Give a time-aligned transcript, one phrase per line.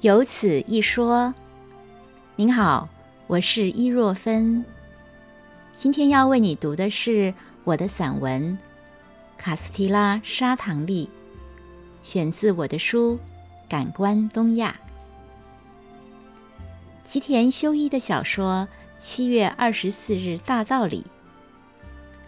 [0.00, 1.34] 有此一说。
[2.36, 2.88] 您好，
[3.26, 4.64] 我是伊若芬。
[5.72, 8.56] 今天要为你读的是我的散文
[9.42, 11.06] 《卡斯提拉砂糖粒》，
[12.08, 13.16] 选自我的书
[13.68, 14.76] 《感官东亚》。
[17.02, 18.68] 吉田修一的小说
[19.02, 21.04] 《七月二十四日大道》里，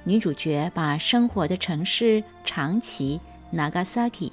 [0.03, 3.21] 女主角把生活的城市长崎
[3.55, 4.33] （Nagasaki）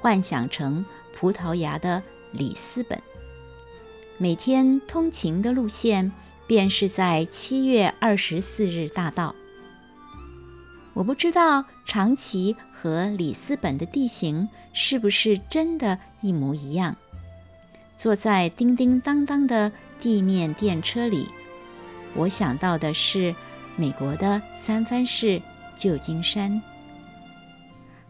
[0.00, 0.82] 幻想成
[1.14, 2.02] 葡萄牙的
[2.36, 3.00] 里斯本。
[4.18, 6.12] 每天通勤的路线
[6.46, 9.34] 便是在七月二十四日大道。
[10.94, 16.96] 我不知道长崎和里斯本的地形是不是真的一模一样。
[17.96, 21.28] 坐在叮叮当当的地面电车里，
[22.14, 23.34] 我想到的是
[23.76, 25.42] 美国的三藩市、
[25.76, 26.62] 旧金山，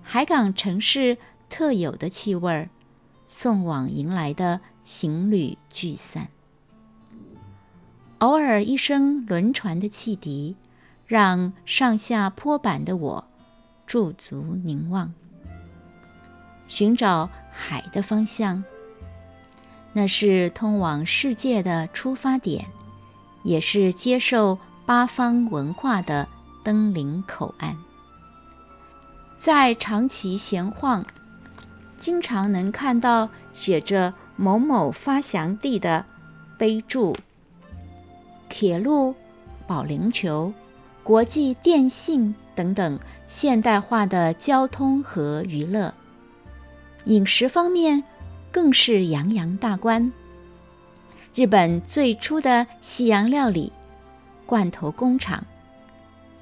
[0.03, 2.69] 海港城市特有的气味儿，
[3.27, 4.61] 送往迎来的。
[4.85, 6.29] 行旅聚散，
[8.19, 10.55] 偶尔一声轮船的汽笛，
[11.09, 13.25] 让上下坡板的我
[13.85, 15.13] 驻足凝望，
[16.69, 18.63] 寻找海的方向。
[19.93, 22.67] 那是通往世界的出发点，
[23.43, 26.29] 也是接受八方文化的
[26.63, 27.77] 登临口岸。
[29.37, 31.05] 在长崎闲晃，
[31.97, 34.13] 经常能看到写着。
[34.39, 36.05] 某某发祥地的
[36.59, 37.17] 碑柱、
[38.51, 39.15] 铁路、
[39.67, 40.53] 保龄球、
[41.03, 45.95] 国际电信等等现代化的交通和娱乐，
[47.07, 48.05] 饮食方面
[48.53, 50.13] 更是洋洋大观。
[51.35, 53.73] 日本最初的西洋料理
[54.45, 55.43] 罐头工厂，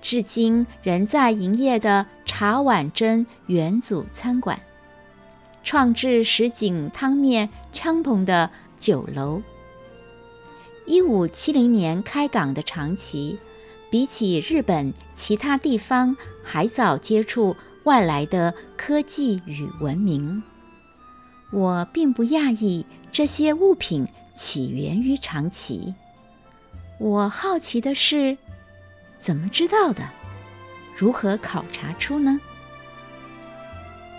[0.02, 4.58] 至今仍在营业的茶碗蒸元祖餐馆。
[5.64, 9.42] 创制什锦汤面昌篷的酒楼。
[10.86, 13.38] 一五七零年开港的长崎，
[13.90, 20.42] 比起日本其他地方还早接触外来的科技与文明。
[21.50, 25.94] 我并不讶异这些物品起源于长崎。
[26.98, 28.36] 我好奇的是，
[29.19, 30.03] 怎么知道的？
[30.97, 32.38] 如何考察出呢？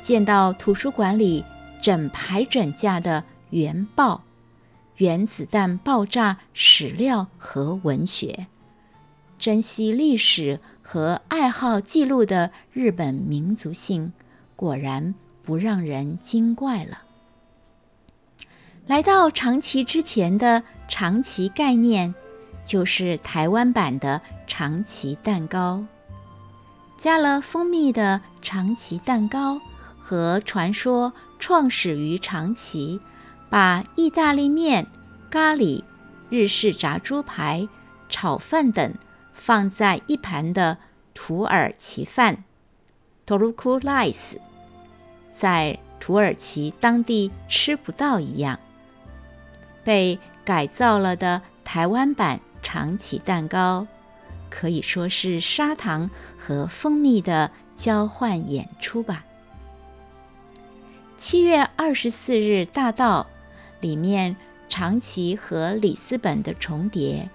[0.05, 1.43] 见到图书馆里
[1.81, 4.21] 整排整架的原爆、
[4.97, 8.45] 原子弹爆炸史料和文学，
[9.39, 14.13] 珍惜历史和爱好记录的日本民族性，
[14.55, 16.99] 果然不让人惊怪了。
[18.85, 22.13] 来到长崎之前的长崎概念，
[22.63, 25.83] 就是台湾版的长崎蛋糕，
[26.95, 29.59] 加了蜂蜜的长崎蛋糕。
[30.07, 32.99] 和传说创始于长崎，
[33.49, 34.85] 把意大利面、
[35.31, 35.81] 咖喱、
[36.29, 37.67] 日式炸猪排、
[38.07, 38.93] 炒饭等
[39.33, 40.77] 放在一盘的
[41.15, 42.43] 土耳其饭
[43.25, 44.37] （Turku rice）
[45.33, 48.59] 在土耳其当地吃不到一样，
[49.83, 53.87] 被改造了的台湾版长崎蛋糕，
[54.51, 59.24] 可以说是砂糖和蜂蜜的交换演出吧。
[61.17, 63.27] 七月二十四日大道
[63.79, 64.35] 里面，
[64.67, 67.29] 长崎和里斯本的重叠，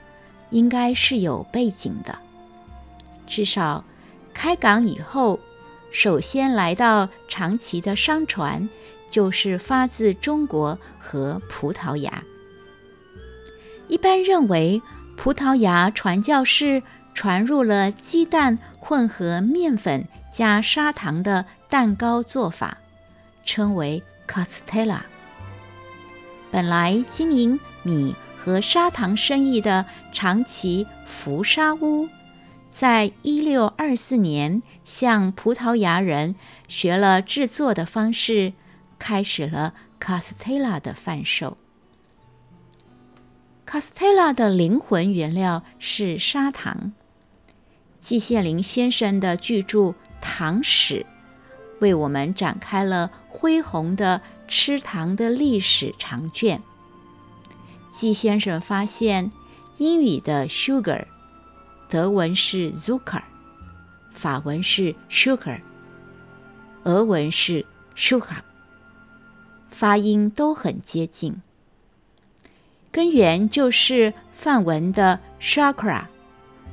[0.50, 2.18] 应该是有背景的。
[3.26, 3.82] 至少
[4.34, 5.40] 开港以后，
[5.90, 8.68] 首先来到长崎的商船
[9.08, 12.22] 就是发自中国和葡萄牙。
[13.88, 14.82] 一般认为，
[15.16, 16.82] 葡萄牙传教士
[17.14, 22.76] 传入了鸡蛋混合面粉加砂糖的蛋糕做法。
[23.50, 25.00] 称为 Castella。
[26.52, 32.08] 本来经营米和砂糖生意的长崎福沙屋，
[32.68, 36.36] 在一六二四年向葡萄牙人
[36.68, 38.52] 学了制作的方式，
[39.00, 41.58] 开始了 Castella 的贩售。
[43.66, 46.92] Castella 的灵魂原料是砂糖。
[47.98, 49.78] 季羡林先生的巨著
[50.20, 51.04] 《糖史》。
[51.80, 56.62] 为我们展开了恢宏的吃糖的历史长卷。
[57.88, 59.30] 季先生发现，
[59.78, 61.04] 英语的 sugar，
[61.88, 63.22] 德文是 Zucker，
[64.14, 65.60] 法文是 sugar，
[66.84, 67.66] 俄文是
[67.96, 68.36] sugar，
[69.70, 71.42] 发音都很接近。
[72.92, 76.04] 根源就是梵文的 shakra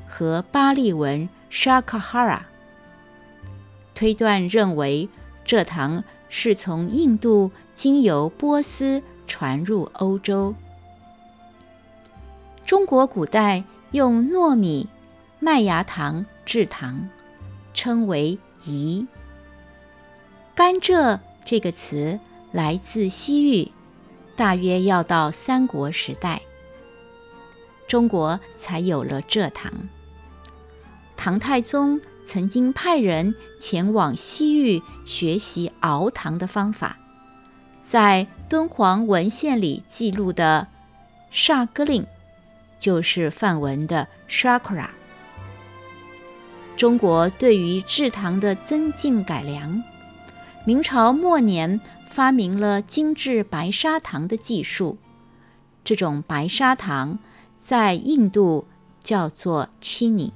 [0.08, 2.42] 和巴利文 shakara。
[3.98, 5.10] 推断认为，
[5.44, 10.54] 蔗糖是从印度经由波斯传入欧洲。
[12.64, 13.64] 中国古代
[13.94, 14.88] 用糯米、
[15.40, 17.10] 麦芽糖制糖，
[17.74, 19.08] 称为饴。
[20.54, 22.20] 甘蔗这个词
[22.52, 23.72] 来自西域，
[24.36, 26.44] 大约要到三国时代，
[27.88, 29.74] 中国才有了蔗糖。
[31.16, 36.98] 唐太宗曾经派人前往西域学习熬糖的方法，
[37.82, 40.68] 在敦煌文献里记录的
[41.32, 42.04] 《萨格令》。
[42.78, 44.90] 就是梵文的 “shakra”。
[46.76, 49.82] 中国对于制糖的增进改良，
[50.64, 54.98] 明朝末年发明了精制白砂糖的技术。
[55.84, 57.18] 这种白砂糖
[57.58, 58.68] 在印度
[59.00, 60.34] 叫做 “chini”，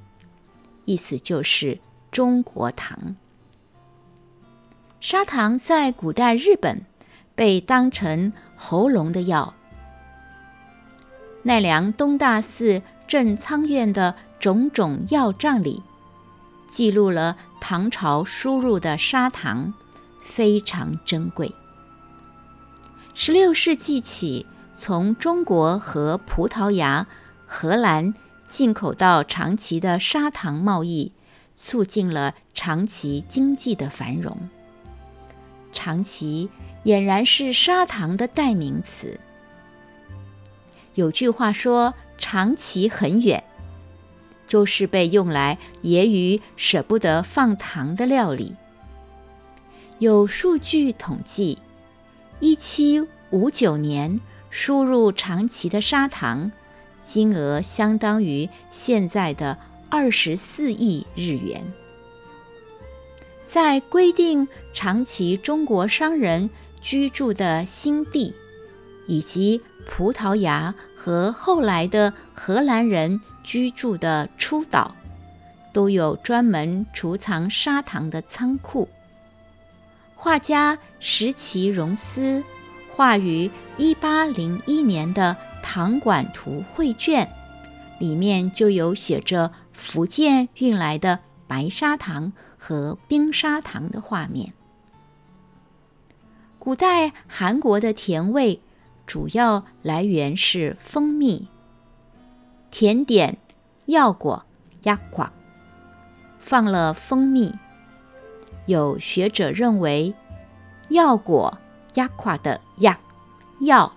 [0.92, 1.80] 意思就是
[2.12, 3.16] 中国糖。
[5.00, 6.82] 砂糖在古代日本
[7.34, 9.54] 被当成喉咙的药。
[11.44, 15.82] 奈良东大寺正仓院的种种药账里，
[16.68, 19.74] 记录了唐朝输入的砂糖，
[20.22, 21.56] 非常珍贵。
[23.14, 27.08] 十六世纪起，从中国和葡萄牙、
[27.48, 28.14] 荷兰
[28.52, 31.14] 进口到长崎的砂糖贸易，
[31.56, 34.38] 促进了长崎经济的繁荣。
[35.72, 36.50] 长崎
[36.84, 39.18] 俨然是砂糖的代名词。
[40.96, 43.42] 有句话说：“长崎很远”，
[44.46, 48.58] 就是被用来揶揄舍不得放糖的料理。
[50.00, 51.58] 有数据统计，
[52.42, 54.20] 一七五九年
[54.50, 56.52] 输入长崎的砂糖
[57.02, 59.58] 金额相当于现在的
[59.90, 61.74] 二十四亿日元。
[63.46, 66.50] 在规定长崎中国商人
[66.80, 68.34] 居住的新地
[69.08, 69.62] 以及。
[69.88, 74.96] 葡萄牙和后来的荷兰人居住的初岛，
[75.74, 78.88] 都有专门储藏砂糖的仓库。
[80.16, 82.44] 画家石崎荣司
[82.96, 83.50] 画于
[83.80, 87.28] 1801年的《糖管图》绘卷，
[88.00, 94.54] 里面就有写着福建运来的白砂糖和冰砂糖的画面。
[96.60, 98.62] 古代韩国的甜味。
[99.08, 101.50] 主要来源是蜂蜜、
[102.70, 103.38] 甜点、
[103.88, 104.46] 药果、
[104.84, 105.34] 压垮，
[106.40, 107.54] 放了蜂蜜。
[108.68, 110.14] 有学者认为，
[110.88, 111.58] 药果
[111.96, 112.98] 压垮的“压”
[113.60, 113.92] 药，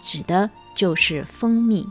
[0.00, 1.88] 指的就是蜂蜜。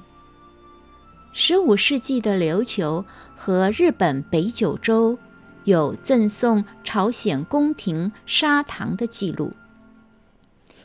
[1.33, 3.03] 十五世纪的琉球
[3.35, 5.17] 和日本北九州
[5.65, 9.51] 有赠送朝鲜宫廷砂糖的记录。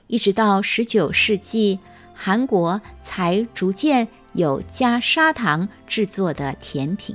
[0.08, 1.78] 一直到十九世纪，
[2.16, 7.14] 韩国才逐渐有加砂糖制作的甜品。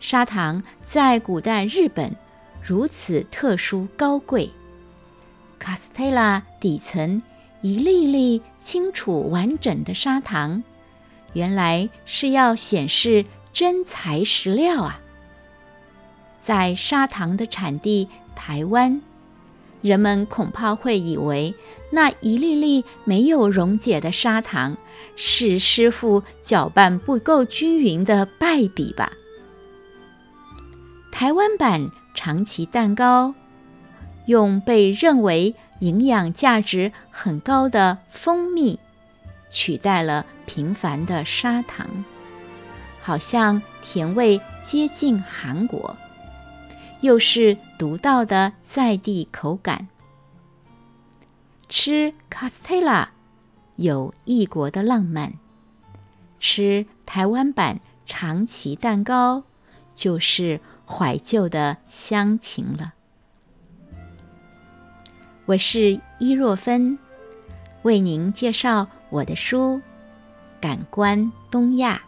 [0.00, 2.14] 砂糖在古代日本
[2.60, 4.50] 如此特殊高贵，
[5.60, 7.22] 卡斯特拉底层
[7.66, 10.62] 一粒粒清楚完整的砂糖，
[11.32, 15.00] 原来是要显示真材实料啊！
[16.38, 19.00] 在砂糖的产地台湾。
[19.82, 21.52] 人们恐怕会以为
[21.90, 24.76] 那一粒粒没有溶解的砂糖
[25.16, 29.10] 是师傅搅拌不够均匀的败笔吧？
[31.10, 33.34] 台湾版长崎蛋糕
[34.26, 38.78] 用被认为营养价值很高的蜂蜜
[39.50, 42.04] 取代了平凡的砂糖，
[43.02, 45.96] 好像甜味接近韩国。
[47.02, 49.88] 又是独到的在地口感。
[51.68, 53.10] 吃卡斯特拉
[53.76, 55.34] 有异国的浪漫，
[56.40, 59.44] 吃台湾版长崎蛋糕
[59.94, 62.94] 就是怀旧的乡情了。
[65.46, 66.98] 我是伊若芬，
[67.82, 69.76] 为您介绍我的书
[70.60, 72.02] 《感官东亚》。